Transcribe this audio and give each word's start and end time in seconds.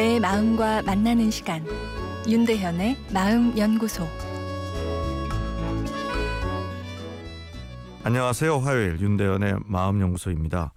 여러분의 0.00 0.20
마음과 0.20 0.82
만나는 0.82 1.30
시간 1.30 1.62
윤대현의 2.26 2.96
마음 3.12 3.56
연구소 3.58 4.08
안녕하세요. 8.02 8.60
화요일 8.60 8.98
윤대현의 8.98 9.56
마음 9.66 10.00
연구소입니다. 10.00 10.72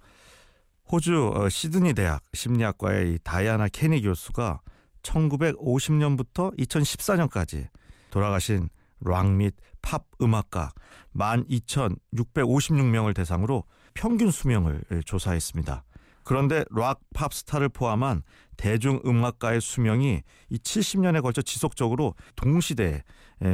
호주 0.92 1.32
어, 1.34 1.48
시드니 1.48 1.94
대학 1.94 2.22
심리학과의 2.34 3.20
다이아나 3.24 3.68
케니 3.68 4.02
교수가 4.02 4.60
1950년부터 5.02 6.54
2014년까지 6.58 7.68
돌아가신 8.10 8.68
락 9.00 9.26
및 9.26 9.54
팝 9.80 10.04
음악가 10.20 10.72
12,656명을 11.16 13.16
대상으로 13.16 13.64
평균 13.94 14.30
수명을 14.30 14.82
조사했습니다. 15.06 15.82
그런데 16.24 16.64
락 16.70 17.00
팝스타를 17.14 17.68
포함한 17.68 18.22
대중 18.56 19.00
음악가의 19.04 19.60
수명이 19.60 20.22
이 20.50 20.58
70년에 20.58 21.22
걸쳐 21.22 21.42
지속적으로 21.42 22.14
동시대에 22.36 23.02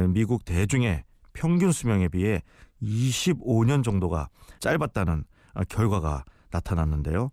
미국 0.09 0.45
대중의 0.45 1.03
평균 1.33 1.71
수명에 1.71 2.07
비해 2.07 2.41
25년 2.81 3.83
정도가 3.83 4.29
짧았다는 4.59 5.23
결과가 5.69 6.23
나타났는데요. 6.51 7.31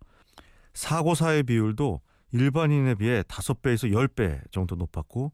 사고 0.75 1.15
사의 1.15 1.43
비율도 1.43 2.01
일반인에 2.33 2.95
비해 2.95 3.23
5배에서 3.23 3.91
10배 3.91 4.41
정도 4.53 4.77
높았고 4.77 5.33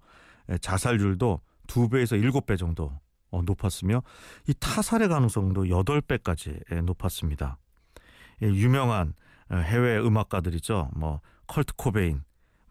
자살률도 0.60 1.40
2배에서 1.66 2.20
7배 2.22 2.58
정도 2.58 2.92
어, 3.30 3.42
높았으며 3.42 4.02
이 4.46 4.54
타살의 4.54 5.08
가능성도 5.08 5.64
8배까지 5.64 6.82
높았습니다. 6.84 7.58
유명한 8.42 9.08
어, 9.08 9.23
해외 9.52 9.98
음악가들이죠. 9.98 10.90
뭐 10.94 11.20
커트 11.46 11.74
코베인, 11.76 12.22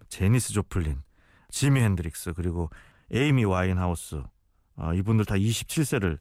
재니스 0.10 0.54
조플린, 0.54 1.02
지미 1.50 1.82
핸드릭스 1.82 2.34
그리고 2.34 2.70
에이미 3.12 3.46
와인하우스 3.46 4.24
어, 4.76 4.94
이분들 4.94 5.26
다 5.26 5.36
27세를 5.36 6.18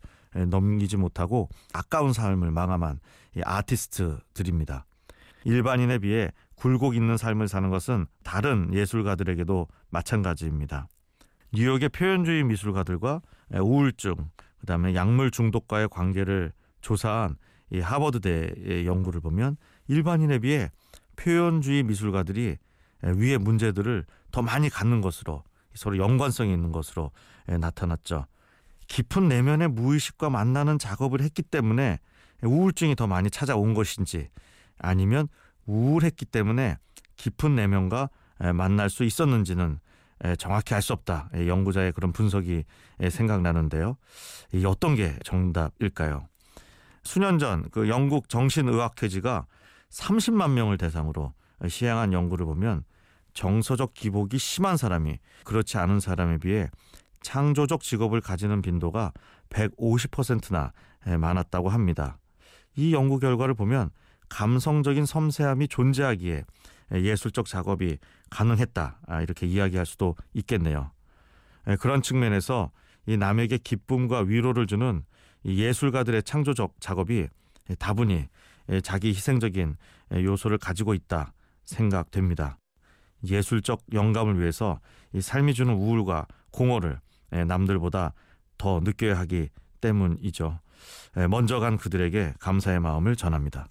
넘기지 0.48 0.96
못하고 0.96 1.48
아까운 1.72 2.12
삶을 2.12 2.50
마감한 2.50 3.00
아티스트들입니다. 3.42 4.86
일반인에 5.44 5.98
비해 5.98 6.30
굴곡 6.54 6.94
있는 6.94 7.16
삶을 7.16 7.48
사는 7.48 7.68
것은 7.70 8.06
다른 8.22 8.72
예술가들에게도 8.72 9.66
마찬가지입니다. 9.90 10.86
뉴욕의 11.52 11.88
표현주의 11.90 12.44
미술가들과 12.44 13.20
우울증, 13.60 14.14
그다음에 14.60 14.94
약물 14.94 15.30
중독과의 15.30 15.88
관계를 15.88 16.52
조사한 16.80 17.36
이 17.72 17.80
하버드대의 17.80 18.86
연구를 18.86 19.20
보면 19.20 19.56
일반인에 19.88 20.38
비해 20.38 20.70
표현주의 21.16 21.82
미술가들이 21.82 22.56
위의 23.02 23.38
문제들을 23.38 24.04
더 24.30 24.42
많이 24.42 24.68
갖는 24.68 25.00
것으로 25.00 25.42
서로 25.74 25.96
연관성이 25.96 26.52
있는 26.52 26.70
것으로 26.70 27.10
나타났죠. 27.46 28.26
깊은 28.88 29.28
내면의 29.28 29.68
무의식과 29.68 30.28
만나는 30.28 30.78
작업을 30.78 31.22
했기 31.22 31.42
때문에 31.42 31.98
우울증이 32.42 32.94
더 32.94 33.06
많이 33.06 33.30
찾아온 33.30 33.72
것인지 33.72 34.28
아니면 34.78 35.28
우울했기 35.66 36.26
때문에 36.26 36.76
깊은 37.16 37.54
내면과 37.54 38.10
만날 38.54 38.90
수 38.90 39.04
있었는지는 39.04 39.78
정확히 40.38 40.74
알 40.74 40.82
수 40.82 40.92
없다. 40.92 41.30
연구자의 41.34 41.92
그런 41.92 42.12
분석이 42.12 42.64
생각나는데요. 43.10 43.96
어떤 44.66 44.94
게 44.94 45.16
정답일까요? 45.24 46.28
수년 47.04 47.38
전 47.38 47.64
그 47.70 47.88
영국 47.88 48.28
정신의학회지가 48.28 49.46
30만 49.90 50.52
명을 50.52 50.78
대상으로 50.78 51.32
시행한 51.68 52.12
연구를 52.12 52.46
보면 52.46 52.84
정서적 53.34 53.94
기복이 53.94 54.38
심한 54.38 54.76
사람이 54.76 55.18
그렇지 55.44 55.78
않은 55.78 56.00
사람에 56.00 56.38
비해 56.38 56.70
창조적 57.22 57.82
직업을 57.82 58.20
가지는 58.20 58.62
빈도가 58.62 59.12
150%나 59.50 60.72
많았다고 61.18 61.68
합니다. 61.68 62.18
이 62.74 62.94
연구 62.94 63.18
결과를 63.18 63.54
보면 63.54 63.90
감성적인 64.28 65.04
섬세함이 65.06 65.68
존재하기에 65.68 66.44
예술적 66.94 67.46
작업이 67.46 67.98
가능했다 68.30 69.00
아, 69.06 69.22
이렇게 69.22 69.46
이야기할 69.46 69.86
수도 69.86 70.16
있겠네요. 70.34 70.90
그런 71.80 72.02
측면에서 72.02 72.70
이 73.06 73.16
남에게 73.16 73.58
기쁨과 73.58 74.20
위로를 74.20 74.66
주는 74.66 75.04
예술가들의 75.44 76.22
창조적 76.22 76.74
작업이 76.80 77.28
다분히 77.78 78.26
자기 78.82 79.08
희생적인 79.08 79.76
요소를 80.12 80.58
가지고 80.58 80.94
있다 80.94 81.32
생각됩니다. 81.64 82.58
예술적 83.28 83.82
영감을 83.92 84.40
위해서 84.40 84.80
이 85.12 85.20
삶이 85.20 85.54
주는 85.54 85.74
우울과 85.74 86.26
공허를 86.50 87.00
남들보다 87.30 88.14
더 88.58 88.80
느껴야 88.82 89.18
하기 89.20 89.48
때문이죠. 89.80 90.58
먼저 91.28 91.60
간 91.60 91.76
그들에게 91.76 92.34
감사의 92.38 92.80
마음을 92.80 93.16
전합니다. 93.16 93.68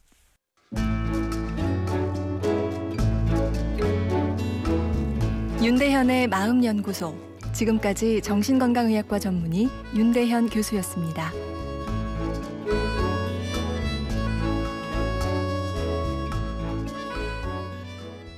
윤대현의 5.61 6.27
마음연구소. 6.27 7.31
지금까지 7.53 8.21
정신건강의학과 8.21 9.19
전문의 9.19 9.69
윤대현 9.95 10.49
교수였습니다. 10.49 11.31